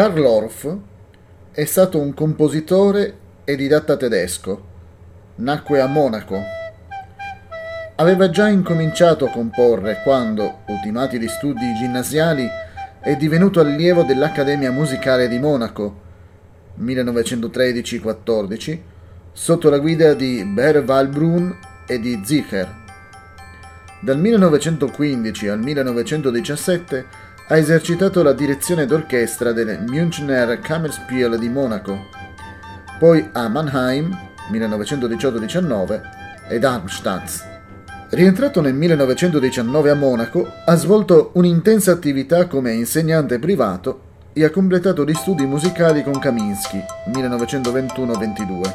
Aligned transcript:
Karl 0.00 0.24
Orff 0.24 0.66
è 1.52 1.66
stato 1.66 2.00
un 2.00 2.14
compositore 2.14 3.14
e 3.44 3.54
didatta 3.54 3.98
tedesco. 3.98 4.64
Nacque 5.34 5.82
a 5.82 5.86
Monaco. 5.86 6.40
Aveva 7.96 8.30
già 8.30 8.48
incominciato 8.48 9.26
a 9.26 9.30
comporre 9.30 10.00
quando, 10.02 10.60
ultimati 10.68 11.20
gli 11.20 11.28
studi 11.28 11.74
ginnasiali, 11.74 12.48
è 12.98 13.14
divenuto 13.16 13.60
allievo 13.60 14.02
dell'Accademia 14.02 14.72
Musicale 14.72 15.28
di 15.28 15.38
Monaco 15.38 16.00
1913-14 16.80 18.80
sotto 19.32 19.68
la 19.68 19.80
guida 19.80 20.14
di 20.14 20.42
Ber 20.46 20.82
Walbrun 20.82 21.58
e 21.86 22.00
di 22.00 22.22
Zicher. 22.24 22.74
Dal 24.00 24.18
1915 24.18 25.48
al 25.48 25.58
1917 25.58 27.28
ha 27.50 27.56
esercitato 27.56 28.22
la 28.22 28.32
direzione 28.32 28.86
d'orchestra 28.86 29.50
del 29.50 29.82
Münchner 29.88 30.60
Kammerspiel 30.60 31.36
di 31.36 31.48
Monaco, 31.48 32.06
poi 32.96 33.28
a 33.32 33.48
Mannheim 33.48 34.16
1918-19 34.52 36.00
e 36.48 36.60
Darmstadt. 36.60 37.48
Rientrato 38.10 38.60
nel 38.60 38.74
1919 38.74 39.90
a 39.90 39.94
Monaco, 39.94 40.48
ha 40.64 40.76
svolto 40.76 41.32
un'intensa 41.34 41.90
attività 41.90 42.46
come 42.46 42.72
insegnante 42.72 43.40
privato 43.40 44.02
e 44.32 44.44
ha 44.44 44.50
completato 44.50 45.04
gli 45.04 45.14
studi 45.14 45.44
musicali 45.44 46.04
con 46.04 46.20
Kaminsky 46.20 46.80
1921-22. 47.08 48.74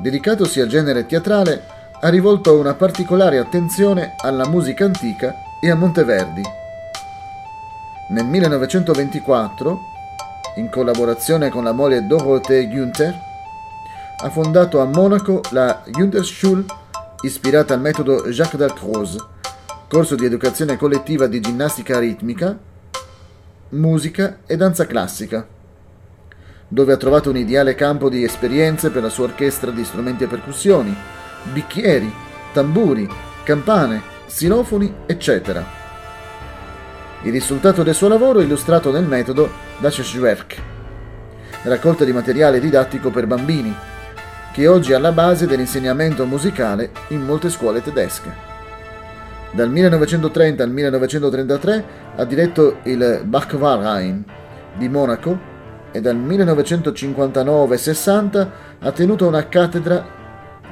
Dedicatosi 0.00 0.60
al 0.60 0.66
genere 0.66 1.06
teatrale, 1.06 1.62
ha 2.00 2.08
rivolto 2.08 2.58
una 2.58 2.74
particolare 2.74 3.38
attenzione 3.38 4.14
alla 4.20 4.48
musica 4.48 4.84
antica 4.84 5.32
e 5.60 5.70
a 5.70 5.76
Monteverdi. 5.76 6.58
Nel 8.10 8.24
1924, 8.26 9.80
in 10.56 10.68
collaborazione 10.68 11.48
con 11.48 11.62
la 11.62 11.70
moglie 11.70 12.08
Dorothée 12.08 12.66
Günther, 12.66 13.14
ha 14.22 14.30
fondato 14.30 14.80
a 14.80 14.84
Monaco 14.84 15.40
la 15.50 15.84
Güntherschule 15.86 16.64
ispirata 17.22 17.72
al 17.72 17.80
metodo 17.80 18.28
Jacques 18.28 18.58
Dalcroze, 18.58 19.16
corso 19.86 20.16
di 20.16 20.24
educazione 20.24 20.76
collettiva 20.76 21.28
di 21.28 21.38
ginnastica 21.38 22.00
ritmica, 22.00 22.58
musica 23.68 24.38
e 24.44 24.56
danza 24.56 24.86
classica, 24.86 25.46
dove 26.66 26.92
ha 26.92 26.96
trovato 26.96 27.30
un 27.30 27.36
ideale 27.36 27.76
campo 27.76 28.08
di 28.08 28.24
esperienze 28.24 28.90
per 28.90 29.04
la 29.04 29.08
sua 29.08 29.26
orchestra 29.26 29.70
di 29.70 29.84
strumenti 29.84 30.24
e 30.24 30.26
percussioni, 30.26 30.92
bicchieri, 31.52 32.12
tamburi, 32.52 33.08
campane, 33.44 34.02
xilofoni, 34.26 34.92
eccetera. 35.06 35.79
Il 37.22 37.32
risultato 37.32 37.82
del 37.82 37.94
suo 37.94 38.08
lavoro 38.08 38.40
è 38.40 38.44
illustrato 38.44 38.90
nel 38.90 39.04
metodo 39.04 39.50
Das 39.78 39.98
Werk, 40.14 40.56
raccolta 41.64 42.04
di 42.04 42.12
materiale 42.12 42.60
didattico 42.60 43.10
per 43.10 43.26
bambini, 43.26 43.76
che 44.52 44.66
oggi 44.66 44.92
è 44.92 44.94
alla 44.94 45.12
base 45.12 45.46
dell'insegnamento 45.46 46.24
musicale 46.24 46.92
in 47.08 47.20
molte 47.20 47.50
scuole 47.50 47.82
tedesche. 47.82 48.48
Dal 49.52 49.68
1930 49.68 50.62
al 50.62 50.70
1933 50.70 51.84
ha 52.16 52.24
diretto 52.24 52.78
il 52.84 53.20
Bachverein 53.24 54.24
di 54.76 54.88
Monaco 54.88 55.38
e 55.92 56.00
dal 56.00 56.16
1959-60 56.16 58.48
ha 58.78 58.92
tenuto 58.92 59.26
una 59.26 59.46
cattedra 59.46 60.06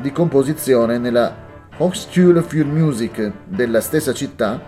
di 0.00 0.12
composizione 0.12 0.98
nella 0.98 1.34
Hochschule 1.78 2.42
für 2.42 2.64
Musik 2.64 3.32
della 3.44 3.80
stessa 3.80 4.12
città, 4.12 4.60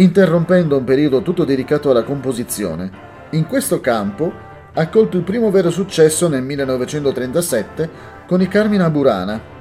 interrompendo 0.00 0.78
un 0.78 0.84
periodo 0.84 1.20
tutto 1.20 1.44
dedicato 1.44 1.90
alla 1.90 2.04
composizione. 2.04 2.90
In 3.30 3.46
questo 3.46 3.80
campo 3.80 4.32
ha 4.72 4.88
colto 4.88 5.18
il 5.18 5.24
primo 5.24 5.50
vero 5.50 5.70
successo 5.70 6.26
nel 6.26 6.42
1937 6.42 7.90
con 8.26 8.40
i 8.40 8.48
Carmina 8.48 8.88
Burana. 8.88 9.58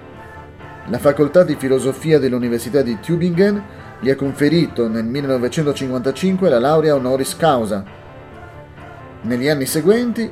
La 0.87 0.97
facoltà 0.97 1.43
di 1.43 1.55
filosofia 1.55 2.19
dell'Università 2.19 2.81
di 2.81 2.99
Tübingen 2.99 3.61
gli 3.99 4.09
ha 4.09 4.15
conferito 4.15 4.87
nel 4.87 5.03
1955 5.03 6.49
la 6.49 6.59
laurea 6.59 6.95
honoris 6.95 7.35
causa. 7.35 7.83
Negli 9.23 9.49
anni 9.49 9.65
seguenti 9.65 10.31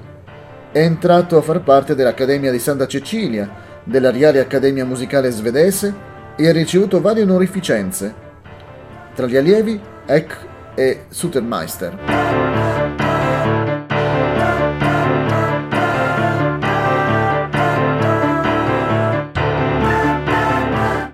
è 0.72 0.80
entrato 0.80 1.38
a 1.38 1.42
far 1.42 1.62
parte 1.62 1.96
dell'Accademia 1.96 2.52
di 2.52 2.60
Santa 2.60 2.88
Cecilia, 2.88 3.50
della 3.84 4.12
Reale 4.12 4.40
Accademia 4.40 4.86
Musicale 4.86 5.32
Svedese 5.32 5.94
e 6.38 6.48
ha 6.48 6.54
ricevuto 6.54 7.02
varie 7.02 7.24
onorificenze. 7.24 8.26
Tra 9.14 9.26
gli 9.26 9.36
allievi, 9.36 9.82
Eck 10.08 10.38
e 10.78 11.00
Sutermeister. 11.12 11.94